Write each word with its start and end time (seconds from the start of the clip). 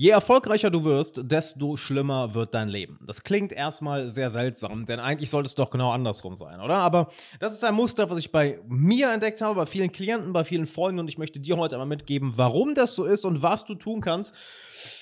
Je 0.00 0.10
erfolgreicher 0.10 0.70
du 0.70 0.84
wirst, 0.84 1.22
desto 1.24 1.76
schlimmer 1.76 2.32
wird 2.32 2.54
dein 2.54 2.68
Leben. 2.68 3.00
Das 3.04 3.24
klingt 3.24 3.50
erstmal 3.52 4.10
sehr 4.10 4.30
seltsam, 4.30 4.86
denn 4.86 5.00
eigentlich 5.00 5.28
sollte 5.28 5.48
es 5.48 5.56
doch 5.56 5.70
genau 5.70 5.90
andersrum 5.90 6.36
sein, 6.36 6.60
oder? 6.60 6.76
Aber 6.76 7.10
das 7.40 7.52
ist 7.52 7.64
ein 7.64 7.74
Muster, 7.74 8.08
was 8.08 8.18
ich 8.18 8.30
bei 8.30 8.60
mir 8.68 9.10
entdeckt 9.10 9.40
habe, 9.40 9.56
bei 9.56 9.66
vielen 9.66 9.90
Klienten, 9.90 10.32
bei 10.32 10.44
vielen 10.44 10.66
Freunden 10.66 11.00
und 11.00 11.08
ich 11.08 11.18
möchte 11.18 11.40
dir 11.40 11.56
heute 11.56 11.74
einmal 11.74 11.88
mitgeben, 11.88 12.34
warum 12.36 12.76
das 12.76 12.94
so 12.94 13.06
ist 13.06 13.24
und 13.24 13.42
was 13.42 13.64
du 13.64 13.74
tun 13.74 14.00
kannst, 14.00 14.36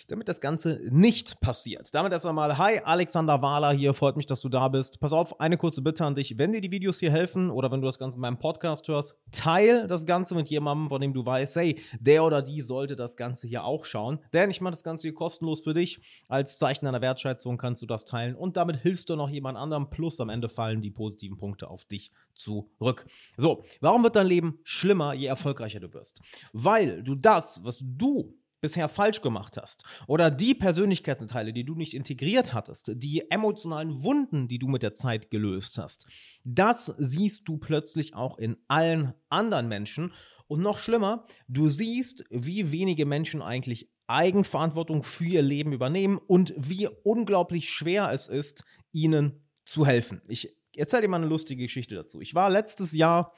damit 0.08 0.28
das 0.28 0.40
Ganze 0.40 0.80
nicht 0.88 1.40
passiert. 1.40 1.94
Damit 1.94 2.12
erst 2.12 2.26
einmal, 2.26 2.58
hi, 2.58 2.80
Alexander 2.84 3.42
Wahler 3.42 3.72
hier, 3.72 3.94
freut 3.94 4.16
mich, 4.16 4.26
dass 4.26 4.40
du 4.40 4.48
da 4.48 4.68
bist. 4.68 5.00
Pass 5.00 5.12
auf, 5.12 5.40
eine 5.40 5.56
kurze 5.56 5.82
Bitte 5.82 6.04
an 6.04 6.14
dich, 6.14 6.38
wenn 6.38 6.52
dir 6.52 6.60
die 6.60 6.70
Videos 6.70 7.00
hier 7.00 7.10
helfen 7.10 7.50
oder 7.50 7.70
wenn 7.70 7.80
du 7.80 7.86
das 7.86 7.98
Ganze 7.98 8.16
in 8.16 8.20
meinem 8.20 8.38
Podcast 8.38 8.88
hörst, 8.88 9.16
teil 9.32 9.86
das 9.86 10.06
Ganze 10.06 10.34
mit 10.34 10.48
jemandem, 10.48 10.88
von 10.88 11.00
dem 11.00 11.12
du 11.12 11.24
weißt, 11.24 11.56
hey, 11.56 11.80
der 11.98 12.24
oder 12.24 12.42
die 12.42 12.60
sollte 12.60 12.96
das 12.96 13.16
Ganze 13.16 13.46
hier 13.48 13.64
auch 13.64 13.84
schauen, 13.84 14.20
denn 14.32 14.50
ich 14.50 14.60
mache 14.60 14.72
das 14.72 14.84
Ganze 14.84 15.02
hier 15.02 15.14
kostenlos 15.14 15.62
für 15.62 15.74
dich. 15.74 16.00
Als 16.28 16.58
Zeichen 16.58 16.84
deiner 16.84 17.00
Wertschätzung 17.00 17.58
kannst 17.58 17.82
du 17.82 17.86
das 17.86 18.04
teilen 18.04 18.34
und 18.34 18.56
damit 18.56 18.76
hilfst 18.76 19.08
du 19.08 19.16
noch 19.16 19.28
jemand 19.28 19.58
anderem, 19.58 19.90
plus 19.90 20.20
am 20.20 20.28
Ende 20.28 20.48
fallen 20.48 20.80
die 20.80 20.90
positiven 20.90 21.36
Punkte 21.36 21.68
auf 21.68 21.84
dich 21.84 22.12
zurück. 22.34 23.06
So, 23.36 23.64
warum 23.80 24.02
wird 24.02 24.16
dein 24.16 24.26
Leben 24.26 24.58
schlimmer, 24.64 25.14
je 25.14 25.26
erfolgreicher 25.26 25.80
du 25.80 25.92
wirst? 25.92 26.20
Weil 26.52 27.02
du 27.02 27.14
das, 27.14 27.64
was 27.64 27.82
du 27.82 28.34
bisher 28.60 28.88
falsch 28.88 29.20
gemacht 29.20 29.56
hast 29.56 29.84
oder 30.06 30.30
die 30.30 30.54
Persönlichkeitsteile, 30.54 31.52
die 31.52 31.64
du 31.64 31.74
nicht 31.74 31.94
integriert 31.94 32.52
hattest, 32.52 32.90
die 32.94 33.30
emotionalen 33.30 34.02
Wunden, 34.02 34.48
die 34.48 34.58
du 34.58 34.68
mit 34.68 34.82
der 34.82 34.94
Zeit 34.94 35.30
gelöst 35.30 35.78
hast, 35.78 36.06
das 36.44 36.86
siehst 36.98 37.48
du 37.48 37.58
plötzlich 37.58 38.14
auch 38.14 38.38
in 38.38 38.56
allen 38.68 39.14
anderen 39.28 39.68
Menschen. 39.68 40.12
Und 40.48 40.60
noch 40.60 40.78
schlimmer, 40.78 41.26
du 41.48 41.68
siehst, 41.68 42.24
wie 42.30 42.70
wenige 42.70 43.04
Menschen 43.04 43.42
eigentlich 43.42 43.90
Eigenverantwortung 44.06 45.02
für 45.02 45.24
ihr 45.24 45.42
Leben 45.42 45.72
übernehmen 45.72 46.18
und 46.18 46.54
wie 46.56 46.88
unglaublich 47.02 47.70
schwer 47.70 48.12
es 48.12 48.28
ist, 48.28 48.64
ihnen 48.92 49.44
zu 49.64 49.84
helfen. 49.84 50.22
Ich 50.28 50.56
erzähle 50.78 51.02
dir 51.02 51.08
mal 51.08 51.18
eine 51.18 51.26
lustige 51.26 51.62
Geschichte 51.62 51.94
dazu. 51.94 52.20
Ich 52.20 52.34
war 52.34 52.50
letztes 52.50 52.92
Jahr 52.92 53.34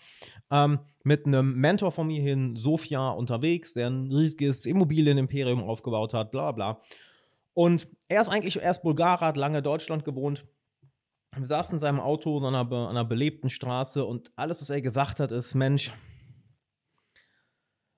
ähm, 0.50 0.80
mit 1.04 1.26
einem 1.26 1.54
Mentor 1.54 1.92
von 1.92 2.06
mir 2.06 2.32
in 2.32 2.56
Sofia 2.56 3.10
unterwegs, 3.10 3.74
der 3.74 3.88
ein 3.88 4.12
riesiges 4.12 4.66
Immobilienimperium 4.66 5.62
aufgebaut 5.62 6.14
hat, 6.14 6.30
bla 6.30 6.52
bla. 6.52 6.80
Und 7.54 7.88
er 8.08 8.22
ist 8.22 8.28
eigentlich 8.28 8.56
erst 8.56 8.82
Bulgarer, 8.82 9.26
hat 9.26 9.36
lange 9.36 9.62
Deutschland 9.62 10.04
gewohnt. 10.04 10.46
Wir 11.36 11.46
saßen 11.46 11.74
in 11.74 11.78
seinem 11.78 12.00
Auto 12.00 12.38
an 12.38 12.54
einer, 12.54 12.72
an 12.72 12.88
einer 12.88 13.04
belebten 13.04 13.50
Straße 13.50 14.04
und 14.04 14.32
alles, 14.36 14.60
was 14.60 14.70
er 14.70 14.80
gesagt 14.80 15.20
hat, 15.20 15.32
ist: 15.32 15.54
Mensch, 15.54 15.92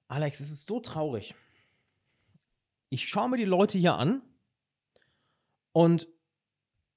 Alex, 0.09 0.41
es 0.41 0.51
ist 0.51 0.67
so 0.67 0.81
traurig. 0.81 1.35
Ich 2.89 3.09
schaue 3.09 3.29
mir 3.29 3.37
die 3.37 3.45
Leute 3.45 3.79
hier 3.79 3.95
an 3.95 4.23
und 5.73 6.09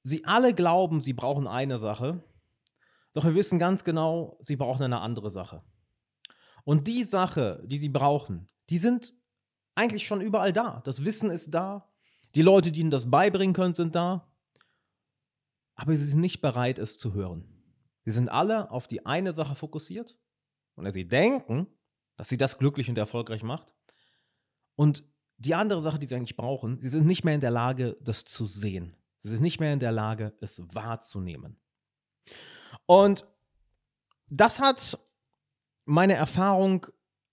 sie 0.02 0.26
alle 0.26 0.54
glauben, 0.56 1.02
sie 1.02 1.14
brauchen 1.14 1.48
eine 1.48 1.78
Sache 1.78 2.24
doch 3.14 3.26
wir 3.26 3.36
wissen 3.36 3.60
ganz 3.60 3.84
genau, 3.84 4.38
sie 4.42 4.56
brauchen 4.56 4.84
eine 4.84 5.02
andere 5.02 5.32
Sache. 5.32 5.64
Und 6.64 6.88
die 6.88 7.04
Sache, 7.04 7.64
die 7.66 7.78
sie 7.78 7.90
brauchen, 7.90 8.50
die 8.70 8.78
sind 8.78 9.14
eigentlich 9.76 10.06
schon 10.06 10.22
überall 10.22 10.54
da. 10.54 10.82
Das 10.86 11.06
Wissen 11.06 11.30
ist 11.30 11.54
da. 11.54 11.90
Die 12.36 12.42
Leute, 12.42 12.72
die 12.72 12.82
ihnen 12.82 12.90
das 12.90 13.10
beibringen 13.10 13.54
können, 13.54 13.74
sind 13.74 13.96
da. 13.96 14.32
Aber 15.76 15.96
sie 15.96 16.06
sind 16.06 16.22
nicht 16.22 16.42
bereit, 16.42 16.80
es 16.80 16.98
zu 16.98 17.14
hören. 17.14 17.48
Sie 18.06 18.12
sind 18.12 18.30
alle 18.30 18.72
auf 18.72 18.88
die 18.88 19.06
eine 19.06 19.34
Sache 19.34 19.56
fokussiert. 19.56 20.18
Und 20.76 20.92
sie 20.92 21.08
denken, 21.08 21.68
dass 22.16 22.30
sie 22.30 22.38
das 22.38 22.58
glücklich 22.58 22.90
und 22.90 22.98
erfolgreich 22.98 23.44
macht. 23.44 23.74
Und 24.76 25.04
die 25.38 25.56
andere 25.56 25.82
Sache, 25.82 26.00
die 26.00 26.08
sie 26.08 26.16
eigentlich 26.16 26.38
brauchen, 26.38 26.80
sie 26.82 26.90
sind 26.90 27.06
nicht 27.06 27.24
mehr 27.24 27.36
in 27.36 27.42
der 27.42 27.52
Lage, 27.52 27.98
das 28.02 28.26
zu 28.26 28.48
sehen. 28.48 28.96
Sie 29.20 29.30
sind 29.30 29.42
nicht 29.42 29.60
mehr 29.60 29.74
in 29.74 29.80
der 29.80 29.92
Lage, 29.92 30.34
es 30.42 30.62
wahrzunehmen. 30.74 31.60
Und 32.86 33.26
das 34.30 34.60
hat 34.60 35.00
meine 35.86 36.14
Erfahrung 36.14 36.88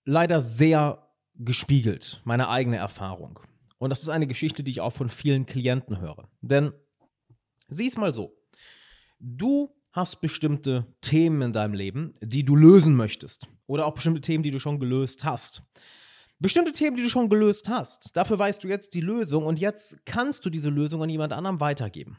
leider 0.05 0.41
sehr 0.41 1.07
gespiegelt, 1.35 2.21
meine 2.23 2.49
eigene 2.49 2.77
Erfahrung. 2.77 3.39
Und 3.77 3.89
das 3.89 4.03
ist 4.03 4.09
eine 4.09 4.27
Geschichte, 4.27 4.63
die 4.63 4.71
ich 4.71 4.81
auch 4.81 4.93
von 4.93 5.09
vielen 5.09 5.45
Klienten 5.45 5.99
höre. 5.99 6.29
Denn 6.41 6.71
sieh 7.67 7.87
es 7.87 7.97
mal 7.97 8.13
so. 8.13 8.37
Du 9.19 9.73
hast 9.91 10.21
bestimmte 10.21 10.85
Themen 11.01 11.41
in 11.41 11.53
deinem 11.53 11.73
Leben, 11.73 12.15
die 12.21 12.43
du 12.43 12.55
lösen 12.55 12.95
möchtest. 12.95 13.47
Oder 13.67 13.85
auch 13.85 13.93
bestimmte 13.93 14.21
Themen, 14.21 14.43
die 14.43 14.51
du 14.51 14.59
schon 14.59 14.79
gelöst 14.79 15.23
hast. 15.23 15.63
Bestimmte 16.39 16.71
Themen, 16.71 16.97
die 16.97 17.03
du 17.03 17.09
schon 17.09 17.29
gelöst 17.29 17.69
hast. 17.69 18.15
Dafür 18.15 18.39
weißt 18.39 18.63
du 18.63 18.67
jetzt 18.67 18.93
die 18.93 19.01
Lösung 19.01 19.45
und 19.45 19.59
jetzt 19.59 20.05
kannst 20.05 20.45
du 20.45 20.49
diese 20.49 20.69
Lösung 20.69 21.03
an 21.03 21.09
jemand 21.09 21.33
anderem 21.33 21.59
weitergeben. 21.59 22.17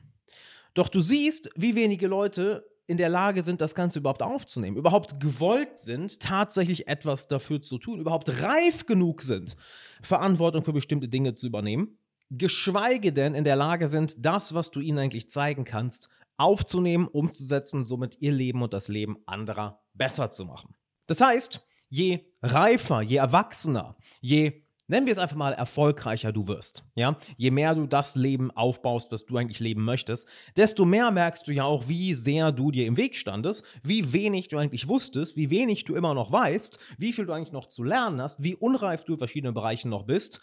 Doch 0.75 0.89
du 0.89 1.01
siehst, 1.01 1.51
wie 1.57 1.75
wenige 1.75 2.07
Leute 2.07 2.65
in 2.87 2.97
der 2.97 3.09
Lage 3.09 3.43
sind, 3.43 3.61
das 3.61 3.75
Ganze 3.75 4.01
überhaupt 4.01 4.23
aufzunehmen, 4.23 4.77
überhaupt 4.77 5.21
gewollt 5.21 5.79
sind, 5.79 6.21
tatsächlich 6.21 6.89
etwas 6.89 7.29
dafür 7.29 7.63
zu 7.63 7.79
tun, 7.79 8.01
überhaupt 8.01 8.43
reif 8.43 8.87
genug 8.87 9.23
sind, 9.23 9.57
Verantwortung 10.03 10.65
für 10.65 10.73
bestimmte 10.73 11.09
Dinge 11.09 11.35
zu 11.35 11.47
übernehmen, 11.47 11.99
geschweige 12.31 13.13
denn 13.13 13.35
in 13.35 13.45
der 13.45 13.57
Lage 13.57 13.89
sind, 13.89 14.17
das, 14.19 14.55
was 14.55 14.71
du 14.71 14.81
ihnen 14.81 14.99
eigentlich 14.99 15.29
zeigen 15.29 15.65
kannst, 15.65 16.09
aufzunehmen, 16.37 17.07
umzusetzen 17.07 17.81
und 17.81 17.85
somit 17.85 18.17
ihr 18.21 18.33
Leben 18.33 18.63
und 18.63 18.73
das 18.73 18.89
Leben 18.89 19.19
anderer 19.27 19.81
besser 19.95 20.31
zu 20.31 20.45
machen. 20.45 20.75
Das 21.07 21.21
heißt, 21.21 21.65
je 21.89 22.25
reifer, 22.43 23.03
je 23.03 23.17
erwachsener, 23.17 23.97
je 24.21 24.63
nennen 24.93 25.07
wir 25.07 25.13
es 25.13 25.19
einfach 25.19 25.37
mal, 25.37 25.55
erfolgreicher 25.55 26.33
du 26.33 26.47
wirst. 26.47 26.85
Ja? 26.95 27.17
Je 27.37 27.51
mehr 27.51 27.75
du 27.75 27.87
das 27.87 28.15
Leben 28.15 28.51
aufbaust, 28.51 29.11
was 29.11 29.25
du 29.25 29.39
eigentlich 29.39 29.59
leben 29.59 29.85
möchtest, 29.85 30.29
desto 30.55 30.85
mehr 30.85 31.11
merkst 31.11 31.49
du 31.49 31.53
ja 31.53 31.65
auch, 31.65 31.89
wie 31.89 32.15
sehr 32.15 32.53
du 32.53 32.71
dir 32.71 32.87
im 32.87 32.99
Weg 32.99 33.17
standest, 33.17 33.65
wie 33.83 34.13
wenig 34.13 34.49
du 34.49 34.59
eigentlich 34.59 34.87
wusstest, 34.89 35.35
wie 35.35 35.51
wenig 35.51 35.85
du 35.85 35.95
immer 35.95 36.13
noch 36.13 36.31
weißt, 36.31 36.79
wie 36.99 37.15
viel 37.15 37.25
du 37.25 37.33
eigentlich 37.33 37.53
noch 37.53 37.67
zu 37.67 37.83
lernen 37.83 38.21
hast, 38.21 38.43
wie 38.43 38.55
unreif 38.55 39.05
du 39.05 39.15
in 39.15 39.19
verschiedenen 39.19 39.55
Bereichen 39.55 39.89
noch 39.89 40.05
bist. 40.05 40.41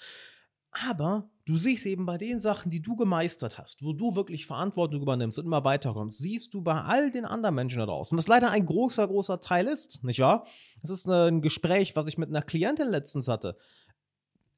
Aber 0.71 1.29
du 1.45 1.57
siehst 1.57 1.85
eben 1.85 2.05
bei 2.05 2.17
den 2.17 2.39
Sachen, 2.39 2.69
die 2.69 2.81
du 2.81 2.95
gemeistert 2.95 3.57
hast, 3.57 3.83
wo 3.83 3.93
du 3.93 4.15
wirklich 4.15 4.45
Verantwortung 4.45 5.01
übernimmst 5.01 5.37
und 5.39 5.45
immer 5.45 5.63
weiterkommst, 5.63 6.19
siehst 6.19 6.53
du 6.53 6.61
bei 6.61 6.81
all 6.81 7.11
den 7.11 7.25
anderen 7.25 7.55
Menschen 7.55 7.79
da 7.79 7.85
draußen, 7.85 8.17
was 8.17 8.27
leider 8.27 8.51
ein 8.51 8.65
großer, 8.65 9.07
großer 9.07 9.41
Teil 9.41 9.67
ist, 9.67 10.03
nicht 10.03 10.19
wahr? 10.19 10.45
Das 10.81 10.91
ist 10.91 11.07
ein 11.07 11.41
Gespräch, 11.41 11.95
was 11.95 12.07
ich 12.07 12.17
mit 12.17 12.29
einer 12.29 12.43
Klientin 12.43 12.89
letztens 12.89 13.27
hatte. 13.27 13.57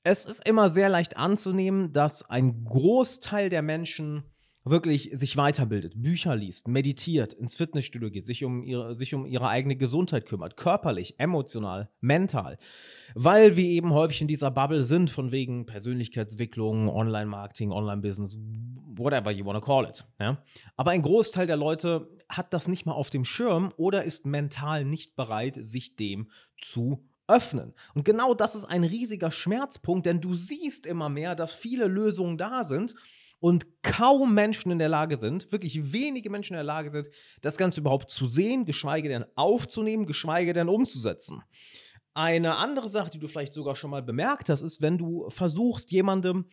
Es 0.03 0.25
ist 0.25 0.47
immer 0.47 0.69
sehr 0.71 0.89
leicht 0.89 1.17
anzunehmen, 1.17 1.93
dass 1.93 2.27
ein 2.27 2.63
Großteil 2.65 3.49
der 3.49 3.61
Menschen 3.61 4.23
wirklich 4.63 5.09
sich 5.13 5.37
weiterbildet, 5.37 5.93
Bücher 6.01 6.35
liest, 6.35 6.67
meditiert, 6.67 7.33
ins 7.33 7.55
Fitnessstudio 7.55 8.11
geht, 8.11 8.27
sich 8.27 8.43
um 8.43 8.63
ihre, 8.63 8.95
sich 8.95 9.13
um 9.13 9.25
ihre 9.25 9.47
eigene 9.47 9.75
Gesundheit 9.75 10.27
kümmert, 10.27 10.55
körperlich, 10.55 11.19
emotional, 11.19 11.89
mental. 11.99 12.57
Weil 13.15 13.57
wir 13.57 13.65
eben 13.65 13.91
häufig 13.91 14.21
in 14.21 14.27
dieser 14.27 14.51
Bubble 14.51 14.83
sind, 14.83 15.09
von 15.09 15.31
wegen 15.31 15.65
Persönlichkeitsentwicklung, 15.65 16.89
Online-Marketing, 16.89 17.71
Online-Business, 17.71 18.37
whatever 18.95 19.31
you 19.31 19.45
wanna 19.45 19.61
call 19.61 19.85
it. 19.85 20.05
Ja? 20.19 20.43
Aber 20.77 20.91
ein 20.91 21.01
Großteil 21.01 21.47
der 21.47 21.57
Leute 21.57 22.09
hat 22.29 22.53
das 22.53 22.67
nicht 22.67 22.85
mal 22.85 22.93
auf 22.93 23.09
dem 23.09 23.25
Schirm 23.25 23.73
oder 23.77 24.03
ist 24.03 24.25
mental 24.27 24.85
nicht 24.85 25.15
bereit, 25.15 25.57
sich 25.59 25.95
dem 25.95 26.29
zu 26.61 27.07
öffnen. 27.31 27.73
Und 27.95 28.05
genau 28.05 28.33
das 28.33 28.55
ist 28.55 28.65
ein 28.65 28.83
riesiger 28.83 29.31
Schmerzpunkt, 29.31 30.05
denn 30.05 30.21
du 30.21 30.33
siehst 30.35 30.85
immer 30.85 31.09
mehr, 31.09 31.35
dass 31.35 31.53
viele 31.53 31.87
Lösungen 31.87 32.37
da 32.37 32.63
sind 32.63 32.95
und 33.39 33.65
kaum 33.81 34.33
Menschen 34.33 34.71
in 34.71 34.79
der 34.79 34.89
Lage 34.89 35.17
sind, 35.17 35.51
wirklich 35.51 35.91
wenige 35.91 36.29
Menschen 36.29 36.53
in 36.53 36.57
der 36.57 36.63
Lage 36.63 36.91
sind, 36.91 37.07
das 37.41 37.57
Ganze 37.57 37.81
überhaupt 37.81 38.09
zu 38.09 38.27
sehen, 38.27 38.65
geschweige 38.65 39.09
denn 39.09 39.25
aufzunehmen, 39.35 40.05
geschweige 40.05 40.53
denn 40.53 40.69
umzusetzen. 40.69 41.41
Eine 42.13 42.57
andere 42.57 42.89
Sache, 42.89 43.09
die 43.09 43.19
du 43.19 43.27
vielleicht 43.27 43.53
sogar 43.53 43.75
schon 43.75 43.89
mal 43.89 44.03
bemerkt 44.03 44.49
hast, 44.49 44.61
ist, 44.61 44.81
wenn 44.81 44.97
du 44.97 45.29
versuchst, 45.29 45.91
jemandem, 45.91 46.45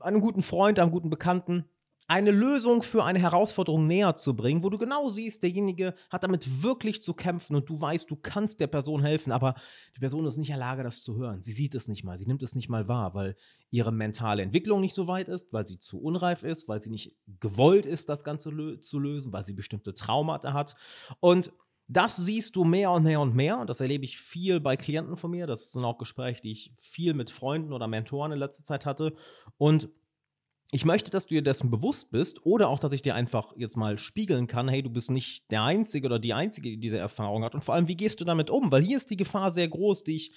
einem 0.00 0.20
guten 0.20 0.42
Freund, 0.42 0.78
einem 0.78 0.90
guten 0.90 1.10
Bekannten, 1.10 1.66
eine 2.08 2.30
Lösung 2.30 2.82
für 2.82 3.04
eine 3.04 3.18
Herausforderung 3.18 3.86
näher 3.86 4.16
zu 4.16 4.36
bringen, 4.36 4.62
wo 4.62 4.70
du 4.70 4.78
genau 4.78 5.08
siehst, 5.08 5.42
derjenige 5.42 5.94
hat 6.08 6.22
damit 6.22 6.62
wirklich 6.62 7.02
zu 7.02 7.14
kämpfen 7.14 7.56
und 7.56 7.68
du 7.68 7.80
weißt, 7.80 8.08
du 8.10 8.16
kannst 8.16 8.60
der 8.60 8.68
Person 8.68 9.02
helfen, 9.02 9.32
aber 9.32 9.54
die 9.96 10.00
Person 10.00 10.24
ist 10.26 10.36
nicht 10.36 10.50
in 10.50 10.54
der 10.54 10.60
Lage, 10.60 10.84
das 10.84 11.02
zu 11.02 11.16
hören. 11.16 11.42
Sie 11.42 11.52
sieht 11.52 11.74
es 11.74 11.88
nicht 11.88 12.04
mal, 12.04 12.16
sie 12.16 12.26
nimmt 12.26 12.42
es 12.42 12.54
nicht 12.54 12.68
mal 12.68 12.86
wahr, 12.86 13.14
weil 13.14 13.36
ihre 13.70 13.92
mentale 13.92 14.42
Entwicklung 14.42 14.80
nicht 14.80 14.94
so 14.94 15.08
weit 15.08 15.28
ist, 15.28 15.52
weil 15.52 15.66
sie 15.66 15.78
zu 15.78 16.00
unreif 16.00 16.44
ist, 16.44 16.68
weil 16.68 16.80
sie 16.80 16.90
nicht 16.90 17.16
gewollt 17.40 17.86
ist, 17.86 18.08
das 18.08 18.22
Ganze 18.22 18.50
lö 18.50 18.78
zu 18.78 19.00
lösen, 19.00 19.32
weil 19.32 19.44
sie 19.44 19.54
bestimmte 19.54 19.92
Traumata 19.92 20.52
hat. 20.52 20.76
Und 21.18 21.52
das 21.88 22.16
siehst 22.16 22.56
du 22.56 22.64
mehr 22.64 22.90
und 22.90 23.04
mehr 23.04 23.20
und 23.20 23.34
mehr. 23.34 23.58
Und 23.58 23.70
das 23.70 23.80
erlebe 23.80 24.04
ich 24.04 24.18
viel 24.18 24.60
bei 24.60 24.76
Klienten 24.76 25.16
von 25.16 25.30
mir. 25.30 25.46
Das 25.46 25.72
sind 25.72 25.84
auch 25.84 25.98
Gespräche, 25.98 26.42
die 26.42 26.52
ich 26.52 26.72
viel 26.78 27.14
mit 27.14 27.30
Freunden 27.30 27.72
oder 27.72 27.86
Mentoren 27.86 28.32
in 28.32 28.38
letzter 28.38 28.64
Zeit 28.64 28.86
hatte. 28.86 29.14
Und 29.56 29.88
ich 30.72 30.84
möchte, 30.84 31.10
dass 31.10 31.26
du 31.26 31.34
dir 31.34 31.42
dessen 31.42 31.70
bewusst 31.70 32.10
bist 32.10 32.44
oder 32.44 32.68
auch, 32.68 32.78
dass 32.78 32.92
ich 32.92 33.02
dir 33.02 33.14
einfach 33.14 33.52
jetzt 33.56 33.76
mal 33.76 33.98
spiegeln 33.98 34.46
kann, 34.46 34.68
hey, 34.68 34.82
du 34.82 34.90
bist 34.90 35.10
nicht 35.10 35.50
der 35.50 35.62
Einzige 35.62 36.06
oder 36.06 36.18
die 36.18 36.34
Einzige, 36.34 36.70
die 36.70 36.78
diese 36.78 36.98
Erfahrung 36.98 37.44
hat. 37.44 37.54
Und 37.54 37.62
vor 37.62 37.74
allem, 37.74 37.88
wie 37.88 37.96
gehst 37.96 38.20
du 38.20 38.24
damit 38.24 38.50
um? 38.50 38.72
Weil 38.72 38.82
hier 38.82 38.96
ist 38.96 39.10
die 39.10 39.16
Gefahr 39.16 39.50
sehr 39.50 39.68
groß, 39.68 40.02
die 40.02 40.16
ich 40.16 40.32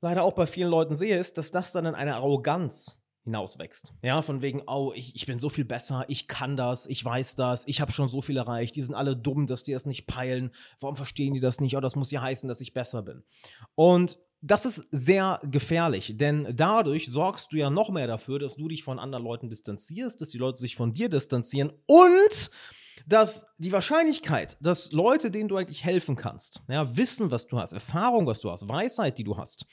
leider 0.00 0.24
auch 0.24 0.32
bei 0.32 0.46
vielen 0.46 0.70
Leuten 0.70 0.96
sehe, 0.96 1.18
ist, 1.18 1.36
dass 1.36 1.50
das 1.50 1.72
dann 1.72 1.84
in 1.84 1.94
eine 1.94 2.14
Arroganz 2.14 3.02
hinauswächst. 3.24 3.92
Ja, 4.02 4.22
von 4.22 4.40
wegen, 4.40 4.62
oh, 4.66 4.92
ich, 4.94 5.14
ich 5.14 5.26
bin 5.26 5.38
so 5.38 5.50
viel 5.50 5.66
besser, 5.66 6.06
ich 6.08 6.28
kann 6.28 6.56
das, 6.56 6.86
ich 6.86 7.04
weiß 7.04 7.34
das, 7.34 7.64
ich 7.66 7.82
habe 7.82 7.92
schon 7.92 8.08
so 8.08 8.22
viel 8.22 8.38
erreicht, 8.38 8.74
die 8.76 8.82
sind 8.82 8.94
alle 8.94 9.16
dumm, 9.16 9.46
dass 9.46 9.62
die 9.62 9.72
das 9.72 9.84
nicht 9.84 10.06
peilen, 10.06 10.50
warum 10.80 10.96
verstehen 10.96 11.34
die 11.34 11.40
das 11.40 11.60
nicht? 11.60 11.76
Oh, 11.76 11.80
das 11.80 11.96
muss 11.96 12.10
ja 12.10 12.22
heißen, 12.22 12.48
dass 12.48 12.62
ich 12.62 12.72
besser 12.72 13.02
bin. 13.02 13.24
Und 13.74 14.18
das 14.40 14.64
ist 14.64 14.86
sehr 14.92 15.40
gefährlich, 15.44 16.14
denn 16.16 16.48
dadurch 16.54 17.10
sorgst 17.10 17.52
du 17.52 17.56
ja 17.56 17.70
noch 17.70 17.90
mehr 17.90 18.06
dafür, 18.06 18.38
dass 18.38 18.56
du 18.56 18.68
dich 18.68 18.84
von 18.84 18.98
anderen 18.98 19.24
Leuten 19.24 19.48
distanzierst, 19.48 20.20
dass 20.20 20.28
die 20.28 20.38
Leute 20.38 20.58
sich 20.58 20.76
von 20.76 20.92
dir 20.92 21.08
distanzieren 21.08 21.72
und 21.86 22.50
dass 23.06 23.46
die 23.58 23.72
Wahrscheinlichkeit, 23.72 24.56
dass 24.60 24.92
Leute, 24.92 25.30
denen 25.30 25.48
du 25.48 25.56
eigentlich 25.56 25.84
helfen 25.84 26.14
kannst, 26.14 26.62
ja, 26.68 26.96
wissen, 26.96 27.30
was 27.30 27.46
du 27.46 27.58
hast, 27.58 27.72
Erfahrung, 27.72 28.26
was 28.26 28.40
du 28.40 28.50
hast, 28.50 28.68
Weisheit, 28.68 29.18
die 29.18 29.24
du 29.24 29.36
hast, 29.36 29.66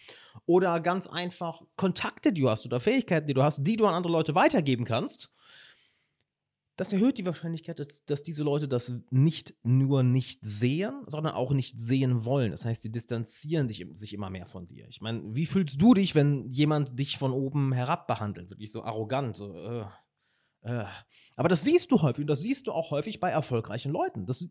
oder 0.45 0.79
ganz 0.79 1.07
einfach 1.07 1.61
Kontakte, 1.75 2.33
die 2.33 2.41
du 2.41 2.49
hast 2.49 2.65
oder 2.65 2.79
Fähigkeiten, 2.79 3.27
die 3.27 3.33
du 3.33 3.43
hast, 3.43 3.59
die 3.63 3.75
du 3.75 3.85
an 3.85 3.93
andere 3.93 4.13
Leute 4.13 4.35
weitergeben 4.35 4.85
kannst, 4.85 5.29
das 6.77 6.91
erhöht 6.91 7.17
die 7.17 7.25
Wahrscheinlichkeit, 7.25 7.79
dass, 7.79 8.03
dass, 8.05 8.23
diese 8.23 8.43
Leute 8.43 8.67
das 8.67 8.91
nicht 9.09 9.55
nur 9.63 10.03
nicht 10.03 10.39
sehen, 10.43 11.03
sondern 11.07 11.33
auch 11.33 11.51
nicht 11.51 11.79
sehen 11.79 12.25
wollen. 12.25 12.51
Das 12.51 12.65
heißt, 12.65 12.81
sie 12.81 12.91
distanzieren 12.91 13.67
dich, 13.67 13.85
sich 13.93 14.13
immer 14.13 14.29
mehr 14.29 14.45
von 14.45 14.67
dir. 14.67 14.87
Ich 14.89 14.99
meine, 14.99 15.23
wie 15.33 15.45
fühlst 15.45 15.81
du 15.81 15.93
dich, 15.93 16.15
wenn 16.15 16.49
jemand 16.49 16.99
dich 16.99 17.17
von 17.17 17.31
oben 17.31 17.71
herab 17.71 18.07
behandelt? 18.07 18.49
Wirklich 18.49 18.71
so 18.71 18.83
arrogant, 18.83 19.37
so, 19.37 19.53
äh, 19.55 19.85
äh. 20.63 20.85
Aber 21.37 21.49
das 21.49 21.63
siehst 21.63 21.91
du 21.91 22.01
häufig 22.01 22.23
und 22.23 22.29
das 22.29 22.41
siehst 22.41 22.67
du 22.67 22.73
auch 22.73 22.91
häufig 22.91 23.19
bei 23.19 23.29
erfolgreichen 23.29 23.91
Leuten. 23.91 24.25
Das, 24.25 24.49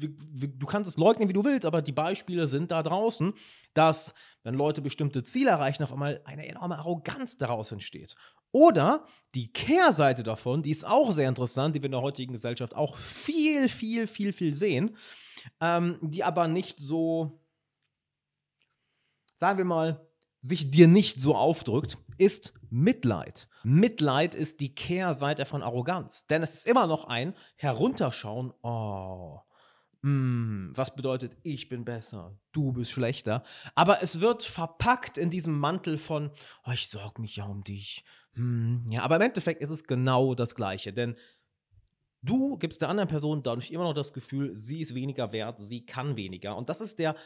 du 0.00 0.66
kannst 0.66 0.88
es 0.88 0.96
leugnen, 0.96 1.28
wie 1.28 1.32
du 1.32 1.44
willst, 1.44 1.66
aber 1.66 1.82
die 1.82 1.92
Beispiele 1.92 2.48
sind 2.48 2.70
da 2.70 2.82
draußen, 2.82 3.34
dass, 3.74 4.14
wenn 4.42 4.54
Leute 4.54 4.82
bestimmte 4.82 5.22
Ziele 5.22 5.50
erreichen, 5.50 5.82
auf 5.82 5.92
einmal 5.92 6.20
eine 6.24 6.46
enorme 6.46 6.78
Arroganz 6.78 7.38
daraus 7.38 7.72
entsteht. 7.72 8.14
Oder 8.52 9.06
die 9.34 9.52
Kehrseite 9.52 10.22
davon, 10.22 10.62
die 10.62 10.70
ist 10.70 10.86
auch 10.86 11.12
sehr 11.12 11.28
interessant, 11.28 11.74
die 11.74 11.82
wir 11.82 11.86
in 11.86 11.92
der 11.92 12.02
heutigen 12.02 12.32
Gesellschaft 12.32 12.74
auch 12.74 12.96
viel, 12.96 13.68
viel, 13.68 14.06
viel, 14.06 14.32
viel 14.32 14.54
sehen, 14.54 14.96
ähm, 15.60 15.98
die 16.00 16.24
aber 16.24 16.48
nicht 16.48 16.80
so, 16.80 17.40
sagen 19.36 19.58
wir 19.58 19.64
mal, 19.64 20.08
sich 20.40 20.70
dir 20.70 20.88
nicht 20.88 21.18
so 21.18 21.34
aufdrückt, 21.34 21.98
ist 22.16 22.54
Mitleid. 22.70 23.48
Mitleid 23.64 24.34
ist 24.34 24.60
die 24.60 24.74
Kehrseite 24.74 25.44
von 25.44 25.62
Arroganz. 25.62 26.26
Denn 26.26 26.42
es 26.42 26.54
ist 26.54 26.66
immer 26.66 26.86
noch 26.86 27.04
ein 27.04 27.34
Herunterschauen. 27.56 28.52
Oh, 28.62 29.40
mm, 30.02 30.72
was 30.74 30.94
bedeutet, 30.94 31.36
ich 31.42 31.68
bin 31.68 31.84
besser, 31.84 32.38
du 32.52 32.72
bist 32.72 32.90
schlechter. 32.90 33.42
Aber 33.74 34.02
es 34.02 34.20
wird 34.20 34.42
verpackt 34.42 35.18
in 35.18 35.30
diesem 35.30 35.58
Mantel 35.58 35.98
von, 35.98 36.30
oh, 36.64 36.72
ich 36.72 36.88
sorge 36.88 37.20
mich 37.20 37.36
ja 37.36 37.44
um 37.44 37.64
dich. 37.64 38.04
Hm, 38.34 38.86
ja, 38.90 39.02
aber 39.02 39.16
im 39.16 39.22
Endeffekt 39.22 39.62
ist 39.62 39.70
es 39.70 39.84
genau 39.84 40.34
das 40.34 40.54
Gleiche. 40.54 40.92
Denn 40.92 41.16
du 42.22 42.56
gibst 42.58 42.82
der 42.82 42.88
anderen 42.88 43.08
Person 43.08 43.42
dadurch 43.42 43.70
immer 43.70 43.84
noch 43.84 43.94
das 43.94 44.12
Gefühl, 44.12 44.54
sie 44.54 44.80
ist 44.80 44.94
weniger 44.94 45.32
wert, 45.32 45.58
sie 45.58 45.84
kann 45.84 46.16
weniger. 46.16 46.56
Und 46.56 46.68
das 46.68 46.80
ist 46.80 46.98
der 46.98 47.16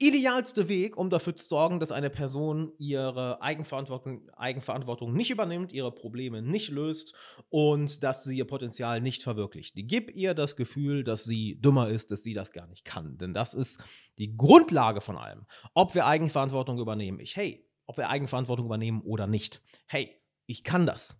idealste 0.00 0.68
Weg, 0.68 0.96
um 0.96 1.10
dafür 1.10 1.36
zu 1.36 1.46
sorgen, 1.46 1.78
dass 1.78 1.92
eine 1.92 2.10
Person 2.10 2.72
ihre 2.78 3.40
Eigenverantwortung, 3.42 4.28
Eigenverantwortung 4.32 5.12
nicht 5.12 5.30
übernimmt, 5.30 5.72
ihre 5.72 5.92
Probleme 5.92 6.40
nicht 6.40 6.70
löst 6.70 7.14
und 7.50 8.02
dass 8.02 8.24
sie 8.24 8.38
ihr 8.38 8.46
Potenzial 8.46 9.02
nicht 9.02 9.22
verwirklicht. 9.22 9.74
Gib 9.76 10.10
ihr 10.16 10.32
das 10.34 10.56
Gefühl, 10.56 11.04
dass 11.04 11.24
sie 11.24 11.60
dümmer 11.60 11.90
ist, 11.90 12.10
dass 12.10 12.22
sie 12.22 12.32
das 12.32 12.52
gar 12.52 12.66
nicht 12.66 12.84
kann. 12.84 13.18
Denn 13.18 13.34
das 13.34 13.52
ist 13.52 13.78
die 14.18 14.36
Grundlage 14.36 15.02
von 15.02 15.18
allem. 15.18 15.46
Ob 15.74 15.94
wir 15.94 16.06
Eigenverantwortung 16.06 16.78
übernehmen. 16.78 17.20
Ich, 17.20 17.36
hey, 17.36 17.68
ob 17.86 17.98
wir 17.98 18.08
Eigenverantwortung 18.08 18.66
übernehmen 18.66 19.02
oder 19.02 19.26
nicht. 19.26 19.62
Hey, 19.86 20.16
ich 20.46 20.64
kann 20.64 20.86
das. 20.86 21.14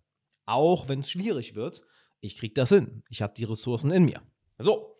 Auch 0.47 0.89
wenn 0.89 1.01
es 1.01 1.11
schwierig 1.11 1.53
wird, 1.53 1.83
ich 2.19 2.35
kriege 2.35 2.55
das 2.55 2.69
hin. 2.69 3.03
Ich 3.09 3.21
habe 3.21 3.33
die 3.37 3.43
Ressourcen 3.43 3.91
in 3.91 4.05
mir. 4.05 4.21
So, 4.57 4.97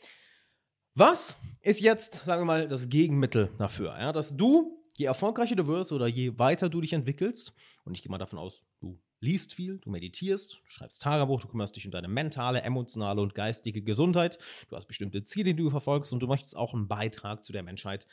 was 0.95 1.37
ist 1.61 1.81
jetzt, 1.81 2.25
sagen 2.25 2.41
wir 2.41 2.45
mal, 2.45 2.67
das 2.67 2.89
Gegenmittel 2.89 3.51
dafür? 3.57 3.97
Ja, 3.99 4.11
dass 4.11 4.35
du, 4.35 4.83
je 4.97 5.05
erfolgreicher 5.05 5.55
du 5.55 5.67
wirst 5.67 5.91
oder 5.91 6.07
je 6.07 6.37
weiter 6.37 6.69
du 6.69 6.81
dich 6.81 6.93
entwickelst, 6.93 7.53
und 7.85 7.95
ich 7.95 8.01
gehe 8.01 8.11
mal 8.11 8.17
davon 8.17 8.39
aus, 8.39 8.63
du 8.79 8.99
liest 9.21 9.53
viel, 9.53 9.77
du 9.77 9.89
meditierst, 9.89 10.53
du 10.53 10.69
schreibst 10.69 11.01
Tagebuch, 11.01 11.41
du 11.41 11.47
kümmerst 11.47 11.75
dich 11.75 11.85
um 11.85 11.91
deine 11.91 12.07
mentale, 12.07 12.61
emotionale 12.61 13.21
und 13.21 13.35
geistige 13.35 13.81
Gesundheit, 13.81 14.39
du 14.69 14.75
hast 14.75 14.87
bestimmte 14.87 15.23
Ziele, 15.23 15.53
die 15.53 15.63
du 15.63 15.69
verfolgst 15.69 16.11
und 16.11 16.21
du 16.21 16.27
möchtest 16.27 16.57
auch 16.57 16.73
einen 16.73 16.87
Beitrag 16.87 17.43
zu 17.43 17.53
der 17.53 17.63
Menschheit 17.63 18.07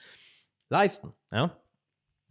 leisten. 0.68 1.14
Ja? 1.32 1.58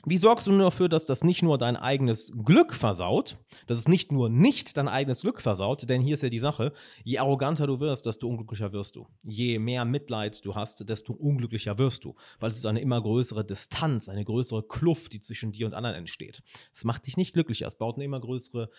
Wie 0.09 0.15
sorgst 0.15 0.47
du 0.47 0.57
dafür, 0.57 0.87
dass 0.87 1.05
das 1.05 1.21
nicht 1.21 1.43
nur 1.43 1.57
dein 1.57 1.75
eigenes 1.75 2.31
Glück 2.31 2.73
versaut, 2.73 3.37
dass 3.65 3.77
es 3.77 3.89
nicht 3.89 4.09
nur 4.09 4.29
nicht 4.29 4.77
dein 4.77 4.87
eigenes 4.87 5.19
Glück 5.19 5.41
versaut, 5.41 5.89
denn 5.89 6.01
hier 6.01 6.13
ist 6.13 6.23
ja 6.23 6.29
die 6.29 6.39
Sache, 6.39 6.71
je 7.03 7.17
arroganter 7.17 7.67
du 7.67 7.81
wirst, 7.81 8.05
desto 8.05 8.29
unglücklicher 8.29 8.71
wirst 8.71 8.95
du. 8.95 9.05
Je 9.23 9.59
mehr 9.59 9.83
Mitleid 9.83 10.45
du 10.45 10.55
hast, 10.55 10.87
desto 10.87 11.11
unglücklicher 11.11 11.77
wirst 11.77 12.05
du, 12.05 12.15
weil 12.39 12.49
es 12.49 12.55
ist 12.55 12.65
eine 12.65 12.79
immer 12.79 13.01
größere 13.01 13.43
Distanz, 13.43 14.07
eine 14.07 14.23
größere 14.23 14.65
Kluft, 14.65 15.11
die 15.11 15.19
zwischen 15.19 15.51
dir 15.51 15.65
und 15.65 15.73
anderen 15.73 15.97
entsteht. 15.97 16.41
Es 16.71 16.85
macht 16.85 17.05
dich 17.05 17.17
nicht 17.17 17.33
glücklicher, 17.33 17.67
es 17.67 17.77
baut 17.77 17.95
eine 17.95 18.05
immer 18.05 18.21
größere 18.21 18.69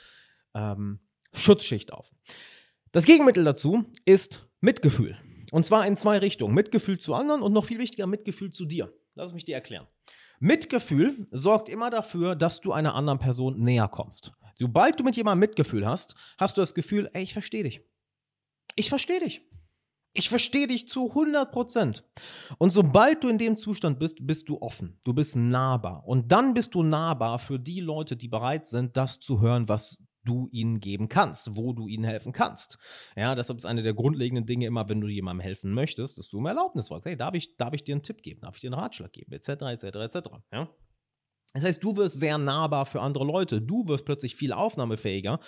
ähm, 0.55 0.99
Schutzschicht 1.35 1.93
auf. 1.93 2.11
Das 2.91 3.05
Gegenmittel 3.05 3.45
dazu 3.45 3.85
ist 4.07 4.49
Mitgefühl. 4.63 5.19
Und 5.53 5.67
zwar 5.67 5.87
in 5.87 5.99
zwei 5.99 6.17
Richtungen. 6.17 6.55
Mitgefühl 6.55 6.99
zu 6.99 7.13
anderen 7.13 7.43
und 7.43 7.53
noch 7.53 7.67
viel 7.67 7.79
wichtiger, 7.79 8.07
Mitgefühl 8.07 8.51
zu 8.51 8.65
dir. 8.65 8.95
Lass 9.15 9.35
mich 9.35 9.45
dir 9.45 9.57
erklären. 9.57 9.87
Mitgefühl 10.41 11.27
sorgt 11.31 11.69
immer 11.69 11.91
dafür, 11.91 12.37
dass 12.37 12.61
du 12.61 12.73
einer 12.73 12.95
anderen 12.95 13.19
Person 13.19 13.61
näher 13.61 13.89
kommst. 13.89 14.33
Sobald 14.59 14.99
du 14.99 15.05
mit 15.05 15.17
jemandem 15.17 15.41
Mitgefühl 15.41 15.87
hast, 15.87 16.15
hast 16.37 16.57
du 16.57 16.61
das 16.61 16.75
Gefühl, 16.75 17.09
ey, 17.13 17.23
ich 17.23 17.33
verstehe 17.33 17.63
dich. 17.63 17.81
Ich 18.75 18.89
verstehe 18.89 19.21
dich. 19.21 19.43
Ich 20.15 20.29
verstehe 20.29 20.67
dich 20.67 20.89
zu 20.89 21.11
100 21.11 21.53
Prozent. 21.53 22.05
Und 22.59 22.73
sobald 22.73 23.23
du 23.23 23.29
in 23.29 23.39
dem 23.39 23.57
Zustand 23.57 23.99
bist, 23.99 24.27
bist 24.27 24.49
du 24.49 24.61
offen. 24.61 24.99
Du 25.05 25.13
bist 25.13 25.37
nahbar. 25.37 26.07
Und 26.07 26.33
dann 26.33 26.55
bist 26.55 26.75
du 26.75 26.83
nahbar 26.83 27.39
für 27.39 27.59
die 27.59 27.81
Leute, 27.81 28.17
die 28.17 28.29
bereit 28.29 28.67
sind, 28.67 28.97
das 28.97 29.21
zu 29.21 29.41
hören, 29.41 29.69
was 29.69 30.03
du 30.29 30.49
ihnen 30.53 30.79
geben 30.79 31.09
kannst, 31.09 31.57
wo 31.57 31.73
du 31.73 31.89
ihnen 31.89 32.05
helfen 32.05 32.33
kannst. 32.33 32.79
Ja, 33.17 33.35
deshalb 33.35 33.59
ist 33.59 33.65
eine 33.65 33.83
der 33.83 33.95
grundlegenden 33.95 34.47
Dinge 34.47 34.67
immer, 34.67 34.89
wenn 34.89 35.01
du 35.01 35.09
jemandem 35.09 35.43
helfen 35.43 35.73
möchtest, 35.73 36.19
dass 36.19 36.29
du 36.29 36.39
um 36.39 36.47
Erlaubnis 36.47 36.89
fragst. 36.89 37.07
Hey, 37.07 37.17
darf 37.17 37.35
ich, 37.35 37.57
darf 37.57 37.75
ich 37.75 37.83
dir 37.83 37.95
einen 37.95 38.03
Tipp 38.03 38.23
geben? 38.23 38.43
Darf 38.43 38.55
ich 38.55 38.61
dir 38.61 38.69
einen 38.69 38.81
Ratschlag 38.81 39.13
geben? 39.13 39.33
Etc., 39.33 39.49
etc., 39.49 39.85
etc. 39.85 40.29
Ja? 40.53 40.69
Das 41.55 41.65
heißt, 41.65 41.83
du 41.83 41.97
wirst 41.97 42.21
sehr 42.21 42.37
nahbar 42.37 42.85
für 42.85 43.01
andere 43.01 43.25
Leute. 43.25 43.63
Du 43.63 43.89
wirst 43.89 44.05
plötzlich 44.05 44.37
viel 44.37 44.53
aufnahmefähiger. 44.53 45.41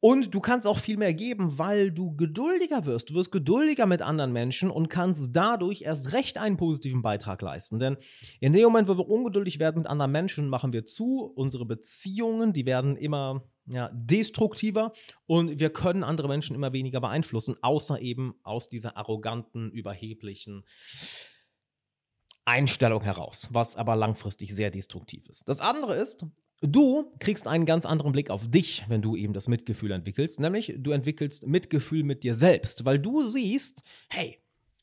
Und 0.00 0.34
du 0.34 0.40
kannst 0.40 0.66
auch 0.66 0.78
viel 0.78 0.96
mehr 0.96 1.14
geben, 1.14 1.58
weil 1.58 1.92
du 1.92 2.16
geduldiger 2.16 2.86
wirst. 2.86 3.10
Du 3.10 3.14
wirst 3.14 3.30
geduldiger 3.30 3.86
mit 3.86 4.02
anderen 4.02 4.32
Menschen 4.32 4.70
und 4.70 4.88
kannst 4.88 5.34
dadurch 5.34 5.82
erst 5.82 6.12
recht 6.12 6.38
einen 6.38 6.56
positiven 6.56 7.02
Beitrag 7.02 7.40
leisten. 7.40 7.78
Denn 7.78 7.96
in 8.40 8.52
dem 8.52 8.64
Moment, 8.64 8.88
wo 8.88 8.98
wir 8.98 9.08
ungeduldig 9.08 9.60
werden 9.60 9.78
mit 9.78 9.86
anderen 9.86 10.10
Menschen, 10.10 10.48
machen 10.48 10.72
wir 10.72 10.84
zu. 10.84 11.32
Unsere 11.36 11.64
Beziehungen, 11.64 12.52
die 12.52 12.66
werden 12.66 12.96
immer 12.96 13.44
ja, 13.68 13.90
destruktiver 13.92 14.92
und 15.26 15.60
wir 15.60 15.70
können 15.70 16.04
andere 16.04 16.28
Menschen 16.28 16.54
immer 16.54 16.72
weniger 16.72 17.00
beeinflussen, 17.00 17.56
außer 17.62 18.00
eben 18.00 18.34
aus 18.42 18.68
dieser 18.68 18.96
arroganten, 18.96 19.70
überheblichen 19.70 20.64
Einstellung 22.44 23.02
heraus, 23.02 23.48
was 23.50 23.76
aber 23.76 23.94
langfristig 23.94 24.54
sehr 24.54 24.70
destruktiv 24.70 25.28
ist. 25.28 25.48
Das 25.48 25.60
andere 25.60 25.94
ist, 25.96 26.24
du 26.62 27.12
kriegst 27.18 27.46
einen 27.46 27.66
ganz 27.66 27.84
anderen 27.84 28.12
Blick 28.12 28.30
auf 28.30 28.50
dich, 28.50 28.84
wenn 28.88 29.02
du 29.02 29.16
eben 29.16 29.34
das 29.34 29.48
Mitgefühl 29.48 29.90
entwickelst, 29.92 30.40
nämlich 30.40 30.74
du 30.78 30.92
entwickelst 30.92 31.46
Mitgefühl 31.46 32.04
mit 32.04 32.24
dir 32.24 32.34
selbst, 32.34 32.84
weil 32.84 32.98
du 32.98 33.22
siehst, 33.22 33.82
hey, 34.08 34.38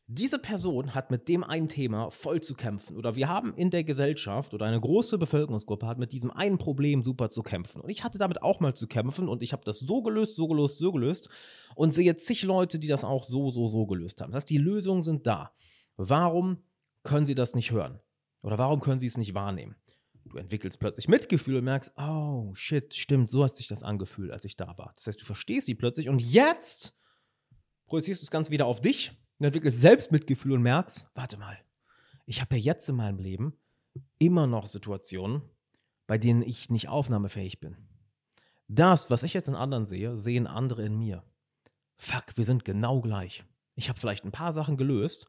diese 0.07 0.37
Person 0.37 0.93
hat 0.93 1.09
mit 1.09 1.27
dem 1.27 1.43
einen 1.43 1.67
Thema 1.67 2.11
voll 2.11 2.41
zu 2.41 2.53
kämpfen. 2.53 2.95
Oder 2.95 3.15
wir 3.15 3.27
haben 3.27 3.55
in 3.55 3.71
der 3.71 3.83
Gesellschaft 3.83 4.53
oder 4.53 4.67
eine 4.67 4.79
große 4.79 5.17
Bevölkerungsgruppe 5.17 5.87
hat 5.87 5.97
mit 5.97 6.11
diesem 6.11 6.29
einen 6.29 6.59
Problem 6.59 7.01
super 7.01 7.31
zu 7.31 7.41
kämpfen. 7.41 7.81
Und 7.81 7.89
ich 7.89 8.03
hatte 8.03 8.19
damit 8.19 8.43
auch 8.43 8.59
mal 8.59 8.75
zu 8.75 8.87
kämpfen 8.87 9.27
und 9.27 9.41
ich 9.41 9.51
habe 9.51 9.63
das 9.65 9.79
so 9.79 10.03
gelöst, 10.03 10.35
so 10.35 10.47
gelöst, 10.47 10.77
so 10.77 10.91
gelöst 10.91 11.29
und 11.75 11.91
sehe 11.91 12.15
zig 12.17 12.43
Leute, 12.43 12.77
die 12.77 12.87
das 12.87 13.03
auch 13.03 13.23
so, 13.23 13.49
so, 13.49 13.67
so 13.67 13.87
gelöst 13.87 14.21
haben. 14.21 14.31
Das 14.31 14.41
heißt, 14.41 14.49
die 14.49 14.59
Lösungen 14.59 15.01
sind 15.01 15.25
da. 15.25 15.53
Warum 15.97 16.63
können 17.03 17.25
sie 17.25 17.35
das 17.35 17.55
nicht 17.55 17.71
hören? 17.71 17.99
Oder 18.43 18.59
warum 18.59 18.81
können 18.81 19.01
sie 19.01 19.07
es 19.07 19.17
nicht 19.17 19.33
wahrnehmen? 19.33 19.75
Du 20.25 20.37
entwickelst 20.37 20.79
plötzlich 20.79 21.07
Mitgefühl 21.07 21.57
und 21.57 21.63
merkst, 21.63 21.93
oh 21.97 22.51
shit, 22.53 22.93
stimmt, 22.93 23.29
so 23.29 23.43
hat 23.43 23.57
sich 23.57 23.67
das 23.67 23.81
angefühlt, 23.81 24.31
als 24.31 24.45
ich 24.45 24.55
da 24.55 24.77
war. 24.77 24.93
Das 24.95 25.07
heißt, 25.07 25.21
du 25.21 25.25
verstehst 25.25 25.65
sie 25.65 25.75
plötzlich 25.75 26.09
und 26.09 26.21
jetzt 26.21 26.95
projizierst 27.87 28.21
du 28.21 28.25
das 28.25 28.31
Ganze 28.31 28.51
wieder 28.51 28.67
auf 28.67 28.81
dich 28.81 29.11
und 29.39 29.45
entwickelst 29.45 29.81
Selbstmitgefühl 29.81 30.53
und 30.53 30.61
merkst, 30.61 31.07
warte 31.15 31.37
mal, 31.37 31.57
ich 32.25 32.41
habe 32.41 32.55
ja 32.55 32.61
jetzt 32.61 32.89
in 32.89 32.95
meinem 32.95 33.19
Leben 33.19 33.57
immer 34.17 34.47
noch 34.47 34.67
Situationen, 34.67 35.41
bei 36.07 36.17
denen 36.17 36.41
ich 36.41 36.69
nicht 36.69 36.89
aufnahmefähig 36.89 37.59
bin. 37.59 37.77
Das, 38.67 39.09
was 39.09 39.23
ich 39.23 39.33
jetzt 39.33 39.47
in 39.47 39.55
anderen 39.55 39.85
sehe, 39.85 40.17
sehen 40.17 40.47
andere 40.47 40.83
in 40.83 40.97
mir. 40.97 41.23
Fuck, 41.97 42.35
wir 42.35 42.45
sind 42.45 42.65
genau 42.65 43.01
gleich. 43.01 43.43
Ich 43.75 43.89
habe 43.89 43.99
vielleicht 43.99 44.25
ein 44.25 44.31
paar 44.31 44.53
Sachen 44.53 44.77
gelöst, 44.77 45.27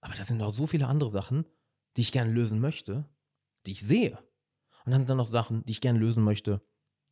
aber 0.00 0.14
da 0.14 0.24
sind 0.24 0.38
noch 0.38 0.52
so 0.52 0.66
viele 0.66 0.86
andere 0.86 1.10
Sachen, 1.10 1.46
die 1.96 2.02
ich 2.02 2.12
gerne 2.12 2.32
lösen 2.32 2.60
möchte, 2.60 3.08
die 3.66 3.72
ich 3.72 3.82
sehe. 3.82 4.18
Und 4.84 4.92
dann 4.92 5.00
sind 5.00 5.10
da 5.10 5.14
noch 5.14 5.26
Sachen, 5.26 5.64
die 5.64 5.72
ich 5.72 5.80
gerne 5.80 5.98
lösen 5.98 6.24
möchte, 6.24 6.62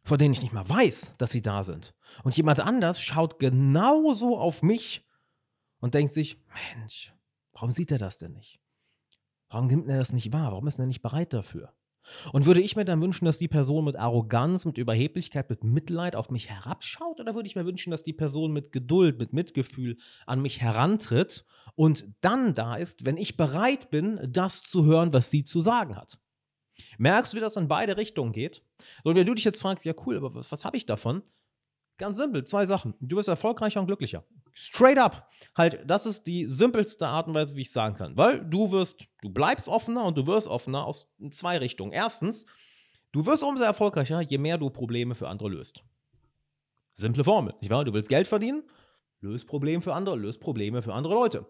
vor 0.04 0.16
denen 0.16 0.32
ich 0.32 0.42
nicht 0.42 0.52
mal 0.52 0.68
weiß, 0.68 1.14
dass 1.18 1.30
sie 1.30 1.42
da 1.42 1.64
sind. 1.64 1.94
Und 2.22 2.36
jemand 2.36 2.60
anders 2.60 3.02
schaut 3.02 3.38
genauso 3.38 4.38
auf 4.38 4.62
mich 4.62 5.06
und 5.80 5.94
denkt 5.94 6.12
sich, 6.12 6.38
Mensch, 6.74 7.12
warum 7.52 7.72
sieht 7.72 7.90
er 7.90 7.98
das 7.98 8.18
denn 8.18 8.32
nicht? 8.32 8.60
Warum 9.50 9.66
nimmt 9.66 9.88
er 9.88 9.98
das 9.98 10.12
nicht 10.12 10.32
wahr? 10.32 10.52
Warum 10.52 10.66
ist 10.66 10.78
er 10.78 10.86
nicht 10.86 11.02
bereit 11.02 11.32
dafür? 11.32 11.72
Und 12.32 12.46
würde 12.46 12.60
ich 12.60 12.76
mir 12.76 12.84
dann 12.84 13.02
wünschen, 13.02 13.24
dass 13.24 13.38
die 13.38 13.48
Person 13.48 13.84
mit 13.84 13.96
Arroganz, 13.96 14.64
mit 14.64 14.78
Überheblichkeit, 14.78 15.50
mit 15.50 15.64
Mitleid 15.64 16.16
auf 16.16 16.30
mich 16.30 16.48
herabschaut? 16.48 17.20
Oder 17.20 17.34
würde 17.34 17.46
ich 17.46 17.56
mir 17.56 17.66
wünschen, 17.66 17.90
dass 17.90 18.02
die 18.02 18.12
Person 18.12 18.52
mit 18.52 18.72
Geduld, 18.72 19.18
mit 19.18 19.32
Mitgefühl 19.32 19.98
an 20.26 20.40
mich 20.40 20.60
herantritt 20.60 21.44
und 21.74 22.06
dann 22.20 22.54
da 22.54 22.76
ist, 22.76 23.04
wenn 23.04 23.16
ich 23.16 23.36
bereit 23.36 23.90
bin, 23.90 24.20
das 24.28 24.62
zu 24.62 24.84
hören, 24.84 25.12
was 25.12 25.30
sie 25.30 25.44
zu 25.44 25.60
sagen 25.60 25.96
hat? 25.96 26.18
Merkst 26.96 27.32
du, 27.32 27.36
wie 27.36 27.40
das 27.40 27.56
in 27.56 27.68
beide 27.68 27.96
Richtungen 27.96 28.32
geht? 28.32 28.62
Und 29.02 29.16
wenn 29.16 29.26
du 29.26 29.34
dich 29.34 29.44
jetzt 29.44 29.60
fragst, 29.60 29.84
ja 29.84 29.94
cool, 30.06 30.16
aber 30.16 30.34
was, 30.34 30.50
was 30.52 30.64
habe 30.64 30.76
ich 30.76 30.86
davon? 30.86 31.22
Ganz 31.98 32.16
simpel, 32.16 32.44
zwei 32.44 32.64
Sachen. 32.64 32.94
Du 33.00 33.16
wirst 33.16 33.28
erfolgreicher 33.28 33.80
und 33.80 33.86
glücklicher. 33.86 34.24
Straight 34.60 34.98
up. 34.98 35.30
Halt, 35.56 35.84
das 35.86 36.04
ist 36.04 36.26
die 36.26 36.46
simpelste 36.46 37.06
Art 37.06 37.28
und 37.28 37.34
Weise, 37.34 37.54
wie 37.54 37.60
ich 37.60 37.70
sagen 37.70 37.94
kann. 37.94 38.16
Weil 38.16 38.44
du 38.44 38.72
wirst, 38.72 39.06
du 39.22 39.30
bleibst 39.30 39.68
offener 39.68 40.04
und 40.04 40.18
du 40.18 40.26
wirst 40.26 40.48
offener 40.48 40.84
aus 40.84 41.14
zwei 41.30 41.58
Richtungen. 41.58 41.92
Erstens, 41.92 42.44
du 43.12 43.24
wirst 43.24 43.44
umso 43.44 43.62
erfolgreicher, 43.62 44.20
je 44.20 44.38
mehr 44.38 44.58
du 44.58 44.68
Probleme 44.70 45.14
für 45.14 45.28
andere 45.28 45.48
löst. 45.48 45.84
Simple 46.94 47.22
Formel, 47.22 47.54
nicht 47.60 47.70
wahr? 47.70 47.84
Du 47.84 47.92
willst 47.92 48.08
Geld 48.08 48.26
verdienen, 48.26 48.64
löst 49.20 49.46
Probleme 49.46 49.80
für 49.80 49.94
andere, 49.94 50.16
löst 50.16 50.40
Probleme 50.40 50.82
für 50.82 50.92
andere 50.92 51.14
Leute. 51.14 51.46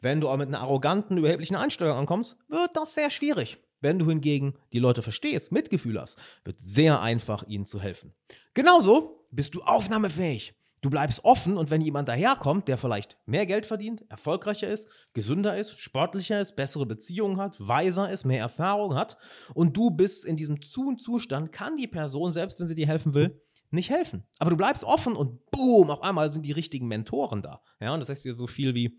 Wenn 0.00 0.20
du 0.20 0.28
aber 0.28 0.38
mit 0.38 0.48
einer 0.48 0.60
arroganten, 0.60 1.18
überheblichen 1.18 1.54
Einstellung 1.54 1.96
ankommst, 1.96 2.36
wird 2.48 2.76
das 2.76 2.94
sehr 2.94 3.10
schwierig. 3.10 3.58
Wenn 3.80 4.00
du 4.00 4.08
hingegen 4.08 4.58
die 4.72 4.80
Leute 4.80 5.02
verstehst, 5.02 5.52
Mitgefühl 5.52 6.00
hast, 6.00 6.18
wird 6.44 6.60
sehr 6.60 7.00
einfach, 7.00 7.46
ihnen 7.46 7.64
zu 7.64 7.80
helfen. 7.80 8.12
Genauso 8.54 9.24
bist 9.30 9.54
du 9.54 9.62
aufnahmefähig. 9.62 10.54
Du 10.82 10.88
bleibst 10.88 11.24
offen 11.24 11.58
und 11.58 11.70
wenn 11.70 11.82
jemand 11.82 12.08
daherkommt, 12.08 12.66
der 12.66 12.78
vielleicht 12.78 13.18
mehr 13.26 13.44
Geld 13.44 13.66
verdient, 13.66 14.04
erfolgreicher 14.10 14.68
ist, 14.68 14.88
gesünder 15.12 15.58
ist, 15.58 15.78
sportlicher 15.78 16.40
ist, 16.40 16.56
bessere 16.56 16.86
Beziehungen 16.86 17.36
hat, 17.36 17.56
weiser 17.60 18.10
ist, 18.10 18.24
mehr 18.24 18.40
Erfahrung 18.40 18.94
hat 18.94 19.18
und 19.52 19.76
du 19.76 19.90
bist 19.90 20.24
in 20.24 20.38
diesem 20.38 20.62
Zu- 20.62 20.88
und 20.88 21.02
Zustand, 21.02 21.52
kann 21.52 21.76
die 21.76 21.86
Person, 21.86 22.32
selbst 22.32 22.58
wenn 22.58 22.66
sie 22.66 22.74
dir 22.74 22.86
helfen 22.86 23.12
will, 23.12 23.42
nicht 23.70 23.90
helfen. 23.90 24.24
Aber 24.38 24.50
du 24.50 24.56
bleibst 24.56 24.82
offen 24.84 25.16
und 25.16 25.50
boom, 25.50 25.90
auf 25.90 26.02
einmal 26.02 26.32
sind 26.32 26.46
die 26.46 26.52
richtigen 26.52 26.88
Mentoren 26.88 27.42
da. 27.42 27.62
Ja, 27.78 27.92
und 27.92 28.00
das 28.00 28.08
heißt 28.08 28.24
dir 28.24 28.34
so 28.34 28.46
viel 28.46 28.74
wie, 28.74 28.98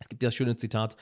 es 0.00 0.08
gibt 0.08 0.22
ja 0.22 0.28
das 0.28 0.34
schöne 0.34 0.56
Zitat, 0.56 0.96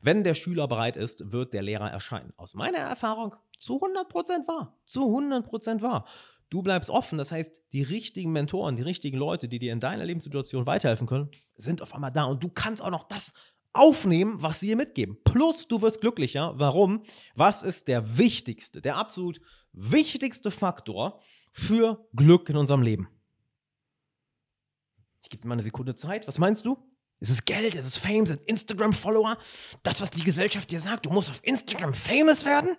wenn 0.00 0.24
der 0.24 0.34
Schüler 0.34 0.66
bereit 0.66 0.96
ist, 0.96 1.30
wird 1.30 1.52
der 1.52 1.62
Lehrer 1.62 1.90
erscheinen. 1.90 2.32
Aus 2.36 2.54
meiner 2.54 2.78
Erfahrung 2.78 3.34
zu 3.58 3.80
100% 3.80 4.48
wahr. 4.48 4.78
Zu 4.86 5.04
100% 5.04 5.82
wahr. 5.82 6.06
Du 6.50 6.62
bleibst 6.62 6.88
offen, 6.88 7.18
das 7.18 7.30
heißt, 7.30 7.60
die 7.72 7.82
richtigen 7.82 8.32
Mentoren, 8.32 8.76
die 8.76 8.82
richtigen 8.82 9.18
Leute, 9.18 9.48
die 9.48 9.58
dir 9.58 9.72
in 9.72 9.80
deiner 9.80 10.06
Lebenssituation 10.06 10.66
weiterhelfen 10.66 11.06
können, 11.06 11.28
sind 11.56 11.82
auf 11.82 11.94
einmal 11.94 12.10
da 12.10 12.24
und 12.24 12.42
du 12.42 12.48
kannst 12.48 12.82
auch 12.82 12.90
noch 12.90 13.04
das 13.04 13.34
aufnehmen, 13.74 14.40
was 14.40 14.60
sie 14.60 14.68
dir 14.68 14.76
mitgeben. 14.76 15.18
Plus, 15.24 15.68
du 15.68 15.82
wirst 15.82 16.00
glücklicher. 16.00 16.58
Warum? 16.58 17.02
Was 17.34 17.62
ist 17.62 17.88
der 17.88 18.16
wichtigste, 18.16 18.80
der 18.80 18.96
absolut 18.96 19.40
wichtigste 19.72 20.50
Faktor 20.50 21.20
für 21.52 22.08
Glück 22.14 22.48
in 22.48 22.56
unserem 22.56 22.82
Leben? 22.82 23.08
Ich 25.22 25.28
gebe 25.28 25.42
dir 25.42 25.48
mal 25.48 25.54
eine 25.54 25.62
Sekunde 25.62 25.94
Zeit. 25.94 26.26
Was 26.26 26.38
meinst 26.38 26.64
du? 26.64 26.78
Ist 27.20 27.30
es 27.30 27.44
Geld? 27.44 27.74
Ist 27.74 27.84
es 27.84 27.96
Fame? 27.98 28.24
Sind 28.24 28.40
Instagram-Follower? 28.46 29.36
Das, 29.82 30.00
was 30.00 30.10
die 30.10 30.24
Gesellschaft 30.24 30.70
dir 30.70 30.80
sagt, 30.80 31.04
du 31.04 31.10
musst 31.10 31.28
auf 31.28 31.40
Instagram 31.42 31.92
famous 31.92 32.44
werden? 32.44 32.76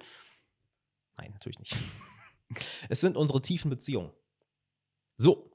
Nein, 1.18 1.32
natürlich 1.34 1.60
nicht. 1.60 1.76
Es 2.90 3.00
sind 3.00 3.16
unsere 3.16 3.42
tiefen 3.42 3.70
Beziehungen. 3.70 4.12
So. 5.16 5.52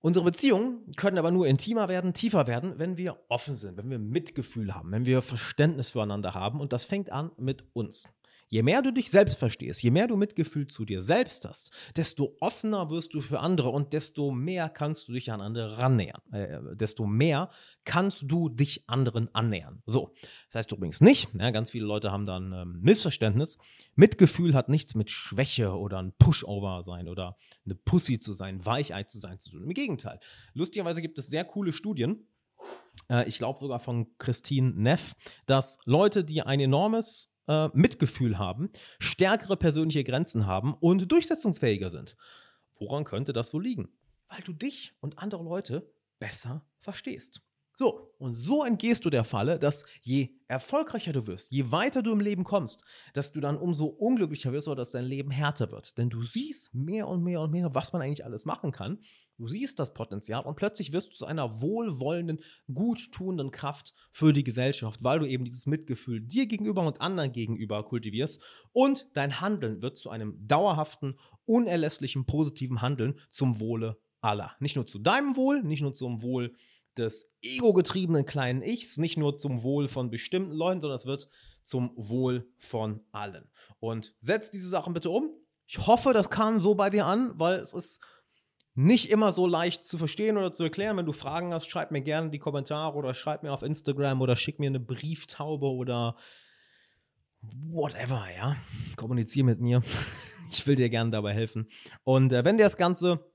Unsere 0.00 0.24
Beziehungen 0.24 0.92
können 0.96 1.18
aber 1.18 1.32
nur 1.32 1.48
intimer 1.48 1.88
werden, 1.88 2.14
tiefer 2.14 2.46
werden, 2.46 2.78
wenn 2.78 2.96
wir 2.96 3.18
offen 3.28 3.56
sind, 3.56 3.76
wenn 3.76 3.90
wir 3.90 3.98
Mitgefühl 3.98 4.74
haben, 4.74 4.92
wenn 4.92 5.06
wir 5.06 5.22
Verständnis 5.22 5.90
füreinander 5.90 6.34
haben. 6.34 6.60
Und 6.60 6.72
das 6.72 6.84
fängt 6.84 7.10
an 7.10 7.32
mit 7.36 7.64
uns. 7.72 8.04
Je 8.48 8.62
mehr 8.62 8.82
du 8.82 8.92
dich 8.92 9.10
selbst 9.10 9.36
verstehst, 9.36 9.82
je 9.82 9.90
mehr 9.90 10.06
du 10.06 10.16
Mitgefühl 10.16 10.66
zu 10.66 10.84
dir 10.84 11.02
selbst 11.02 11.44
hast, 11.44 11.70
desto 11.96 12.36
offener 12.40 12.90
wirst 12.90 13.14
du 13.14 13.20
für 13.20 13.40
andere 13.40 13.68
und 13.70 13.92
desto 13.92 14.30
mehr 14.30 14.68
kannst 14.68 15.08
du 15.08 15.12
dich 15.12 15.30
an 15.30 15.40
andere 15.40 15.78
rannähern. 15.78 16.20
Äh, 16.32 16.58
desto 16.74 17.06
mehr 17.06 17.50
kannst 17.84 18.24
du 18.26 18.48
dich 18.48 18.88
anderen 18.88 19.34
annähern. 19.34 19.82
So, 19.86 20.14
das 20.46 20.60
heißt 20.60 20.72
übrigens 20.72 21.00
nicht, 21.00 21.28
ja, 21.38 21.50
ganz 21.50 21.70
viele 21.70 21.86
Leute 21.86 22.10
haben 22.10 22.26
da 22.26 22.38
ein 22.38 22.52
ähm, 22.52 22.80
Missverständnis. 22.80 23.58
Mitgefühl 23.94 24.54
hat 24.54 24.68
nichts 24.68 24.94
mit 24.94 25.10
Schwäche 25.10 25.72
oder 25.72 25.98
ein 25.98 26.12
Pushover 26.18 26.82
sein 26.84 27.08
oder 27.08 27.36
eine 27.64 27.74
Pussy 27.74 28.18
zu 28.18 28.32
sein, 28.32 28.64
Weichei 28.64 29.04
zu 29.04 29.18
sein 29.18 29.38
zu 29.38 29.50
tun. 29.50 29.64
Im 29.64 29.74
Gegenteil. 29.74 30.20
Lustigerweise 30.54 31.02
gibt 31.02 31.18
es 31.18 31.26
sehr 31.26 31.44
coole 31.44 31.72
Studien, 31.72 32.26
äh, 33.10 33.28
ich 33.28 33.38
glaube 33.38 33.58
sogar 33.58 33.80
von 33.80 34.16
Christine 34.18 34.72
Neff, 34.74 35.14
dass 35.46 35.78
Leute, 35.84 36.24
die 36.24 36.42
ein 36.42 36.60
enormes 36.60 37.32
äh, 37.48 37.68
Mitgefühl 37.72 38.38
haben, 38.38 38.70
stärkere 38.98 39.56
persönliche 39.56 40.04
Grenzen 40.04 40.46
haben 40.46 40.74
und 40.74 41.10
durchsetzungsfähiger 41.10 41.90
sind. 41.90 42.16
Woran 42.78 43.04
könnte 43.04 43.32
das 43.32 43.52
wohl 43.52 43.64
liegen? 43.64 43.88
Weil 44.28 44.42
du 44.42 44.52
dich 44.52 44.94
und 45.00 45.18
andere 45.18 45.42
Leute 45.42 45.90
besser 46.20 46.64
verstehst. 46.80 47.42
So, 47.78 48.12
und 48.18 48.34
so 48.34 48.64
entgehst 48.64 49.04
du 49.04 49.10
der 49.10 49.22
Falle, 49.22 49.56
dass 49.56 49.84
je 50.02 50.30
erfolgreicher 50.48 51.12
du 51.12 51.28
wirst, 51.28 51.52
je 51.52 51.70
weiter 51.70 52.02
du 52.02 52.10
im 52.10 52.18
Leben 52.18 52.42
kommst, 52.42 52.82
dass 53.14 53.30
du 53.30 53.40
dann 53.40 53.56
umso 53.56 53.84
unglücklicher 53.84 54.52
wirst 54.52 54.66
oder 54.66 54.78
dass 54.78 54.90
dein 54.90 55.04
Leben 55.04 55.30
härter 55.30 55.70
wird. 55.70 55.96
Denn 55.96 56.10
du 56.10 56.22
siehst 56.22 56.74
mehr 56.74 57.06
und 57.06 57.22
mehr 57.22 57.40
und 57.40 57.52
mehr, 57.52 57.76
was 57.76 57.92
man 57.92 58.02
eigentlich 58.02 58.24
alles 58.24 58.46
machen 58.46 58.72
kann. 58.72 58.98
Du 59.36 59.46
siehst 59.46 59.78
das 59.78 59.94
Potenzial 59.94 60.44
und 60.44 60.56
plötzlich 60.56 60.92
wirst 60.92 61.12
du 61.12 61.14
zu 61.14 61.26
einer 61.26 61.60
wohlwollenden, 61.60 62.40
guttuenden 62.74 63.52
Kraft 63.52 63.94
für 64.10 64.32
die 64.32 64.42
Gesellschaft, 64.42 65.04
weil 65.04 65.20
du 65.20 65.26
eben 65.26 65.44
dieses 65.44 65.66
Mitgefühl 65.66 66.20
dir 66.20 66.46
gegenüber 66.46 66.84
und 66.84 67.00
anderen 67.00 67.30
gegenüber 67.30 67.84
kultivierst 67.84 68.42
und 68.72 69.06
dein 69.14 69.40
Handeln 69.40 69.82
wird 69.82 69.98
zu 69.98 70.10
einem 70.10 70.34
dauerhaften, 70.48 71.16
unerlässlichen, 71.44 72.26
positiven 72.26 72.82
Handeln 72.82 73.20
zum 73.30 73.60
Wohle 73.60 74.00
aller. 74.20 74.56
Nicht 74.58 74.74
nur 74.74 74.86
zu 74.86 74.98
deinem 74.98 75.36
Wohl, 75.36 75.62
nicht 75.62 75.82
nur 75.82 75.94
zum 75.94 76.22
Wohl 76.22 76.56
des 76.98 77.30
ego-getriebenen 77.42 78.26
kleinen 78.26 78.62
Ichs, 78.62 78.98
nicht 78.98 79.16
nur 79.16 79.36
zum 79.38 79.62
Wohl 79.62 79.88
von 79.88 80.10
bestimmten 80.10 80.52
Leuten, 80.52 80.80
sondern 80.80 80.96
es 80.96 81.06
wird 81.06 81.28
zum 81.62 81.92
Wohl 81.96 82.48
von 82.56 83.00
allen. 83.12 83.48
Und 83.80 84.14
setz 84.18 84.50
diese 84.50 84.68
Sachen 84.68 84.94
bitte 84.94 85.10
um. 85.10 85.30
Ich 85.66 85.86
hoffe, 85.86 86.12
das 86.12 86.30
kam 86.30 86.60
so 86.60 86.74
bei 86.74 86.90
dir 86.90 87.06
an, 87.06 87.32
weil 87.38 87.60
es 87.60 87.72
ist 87.72 88.00
nicht 88.74 89.10
immer 89.10 89.32
so 89.32 89.46
leicht 89.46 89.84
zu 89.84 89.98
verstehen 89.98 90.36
oder 90.36 90.52
zu 90.52 90.62
erklären. 90.62 90.96
Wenn 90.96 91.06
du 91.06 91.12
Fragen 91.12 91.52
hast, 91.52 91.68
schreib 91.68 91.90
mir 91.90 92.00
gerne 92.00 92.26
in 92.26 92.32
die 92.32 92.38
Kommentare 92.38 92.96
oder 92.96 93.12
schreib 93.12 93.42
mir 93.42 93.52
auf 93.52 93.62
Instagram 93.62 94.20
oder 94.22 94.36
schick 94.36 94.60
mir 94.60 94.68
eine 94.68 94.80
Brieftaube 94.80 95.66
oder 95.66 96.16
whatever, 97.40 98.26
ja. 98.34 98.56
Kommuniziere 98.96 99.46
mit 99.46 99.60
mir. 99.60 99.82
Ich 100.50 100.66
will 100.66 100.76
dir 100.76 100.88
gerne 100.88 101.10
dabei 101.10 101.34
helfen. 101.34 101.68
Und 102.04 102.32
äh, 102.32 102.42
wenn 102.42 102.56
dir 102.56 102.64
das 102.64 102.78
Ganze 102.78 103.27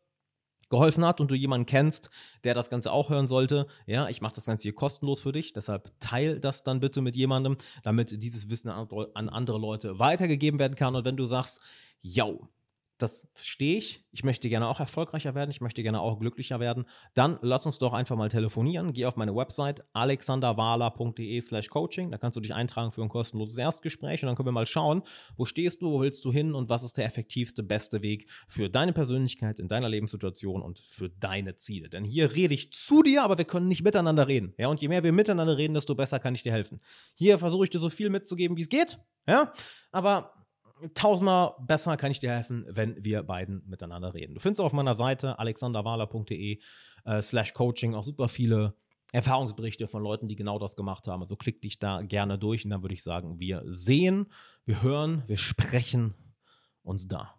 geholfen 0.74 1.06
hat 1.06 1.22
und 1.22 1.30
du 1.30 1.36
jemanden 1.36 1.68
kennst, 1.68 2.10
der 2.44 2.56
das 2.56 2.72
Ganze 2.72 2.92
auch 2.92 3.10
hören 3.10 3.28
sollte, 3.28 3.68
ja, 3.86 4.10
ich 4.10 4.22
mache 4.22 4.34
das 4.34 4.48
Ganze 4.48 4.64
hier 4.64 4.74
kostenlos 4.74 5.22
für 5.22 5.32
dich, 5.32 5.54
deshalb 5.54 5.92
teil 6.00 6.40
das 6.40 6.64
dann 6.64 6.80
bitte 6.80 7.02
mit 7.02 7.16
jemandem, 7.16 7.58
damit 7.84 8.24
dieses 8.24 8.50
Wissen 8.50 8.70
an 8.70 9.30
andere 9.30 9.60
Leute 9.60 10.00
weitergegeben 10.00 10.60
werden 10.60 10.76
kann. 10.76 10.96
Und 10.96 11.06
wenn 11.06 11.16
du 11.16 11.26
sagst, 11.26 11.62
yo, 12.02 12.50
das 12.98 13.28
verstehe 13.34 13.78
ich. 13.78 14.06
Ich 14.12 14.24
möchte 14.24 14.50
gerne 14.50 14.68
auch 14.68 14.80
erfolgreicher 14.80 15.36
werden, 15.36 15.50
ich 15.50 15.62
möchte 15.62 15.84
gerne 15.84 16.00
auch 16.00 16.20
glücklicher 16.20 16.60
werden. 16.60 16.86
Dann 17.16 17.40
lass 17.42 17.66
uns 17.66 17.80
doch 17.80 17.94
einfach 17.94 18.16
mal 18.16 18.30
telefonieren. 18.30 18.94
Geh 18.94 19.06
auf 19.06 19.16
meine 19.16 19.36
Website 19.36 19.84
alexanderwala.de 19.94 21.42
slash 21.42 21.70
coaching. 21.70 22.12
Da 22.12 22.18
kannst 22.18 22.38
du 22.38 22.42
dich 22.42 22.54
eintragen 22.54 22.92
für 22.92 23.02
ein 23.02 23.10
kostenloses 23.10 23.58
Erstgespräch 23.58 24.24
und 24.24 24.28
dann 24.28 24.36
können 24.36 24.48
wir 24.48 24.54
mal 24.54 24.68
schauen, 24.68 25.04
wo 25.36 25.46
stehst 25.46 25.82
du, 25.82 25.92
wo 25.92 26.02
willst 26.02 26.24
du 26.24 26.32
hin 26.32 26.54
und 26.54 26.70
was 26.70 26.84
ist 26.84 26.98
der 26.98 27.06
effektivste, 27.06 27.64
beste 27.64 28.02
Weg 28.02 28.30
für 28.48 28.70
deine 28.70 28.94
Persönlichkeit 28.94 29.60
in 29.60 29.68
deiner 29.68 29.90
Lebenssituation 29.90 30.62
und 30.62 30.80
für 30.80 31.10
deine 31.10 31.56
Ziele. 31.56 31.90
Denn 31.90 32.04
hier 32.04 32.34
rede 32.34 32.54
ich 32.54 32.72
zu 32.72 33.04
dir, 33.04 33.24
aber 33.24 33.38
wir 33.38 33.46
können 33.46 33.68
nicht 33.68 33.84
miteinander 33.84 34.28
reden. 34.28 34.54
Ja, 34.58 34.68
und 34.68 34.82
je 34.82 34.88
mehr 34.88 35.04
wir 35.04 35.12
miteinander 35.12 35.58
reden, 35.58 35.74
desto 35.74 35.96
besser 35.96 36.20
kann 36.20 36.36
ich 36.36 36.44
dir 36.44 36.52
helfen. 36.52 36.80
Hier 37.16 37.38
versuche 37.40 37.64
ich 37.66 37.70
dir 37.70 37.80
so 37.80 37.90
viel 37.90 38.10
mitzugeben, 38.10 38.56
wie 38.56 38.62
es 38.62 38.70
geht. 38.70 39.00
Ja, 39.28 39.54
aber 39.92 40.43
tausendmal 40.94 41.54
besser 41.60 41.98
kann 41.98 42.12
ich 42.12 42.20
dir 42.20 42.32
helfen, 42.32 42.66
wenn 42.70 43.04
wir 43.04 43.24
beiden 43.24 43.64
miteinander 43.68 44.14
reden. 44.14 44.34
Du 44.34 44.40
findest 44.40 44.62
auf 44.62 44.74
meiner 44.74 44.96
Seite 44.96 45.40
alexanderwahler.de 45.40 46.60
äh, 47.06 47.22
slash 47.22 47.54
coaching 47.54 47.96
auch 47.96 48.04
super 48.04 48.30
viele 48.30 48.76
Erfahrungsberichte 49.12 49.88
von 49.88 50.02
Leuten, 50.02 50.28
die 50.28 50.36
genau 50.36 50.58
das 50.58 50.76
gemacht 50.76 51.08
haben. 51.08 51.22
Also 51.22 51.36
klick 51.36 51.62
dich 51.62 51.80
da 51.80 52.02
gerne 52.02 52.40
durch 52.40 52.66
und 52.66 52.72
dann 52.72 52.82
würde 52.82 52.96
ich 52.96 53.04
sagen, 53.04 53.40
wir 53.40 53.64
sehen, 53.68 54.32
wir 54.66 54.82
hören, 54.82 55.24
wir 55.28 55.38
sprechen 55.38 56.16
uns 56.84 57.08
da. 57.08 57.36